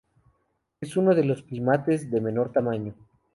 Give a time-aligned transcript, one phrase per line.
[0.79, 2.95] Es uno de los primates de menor tamaño.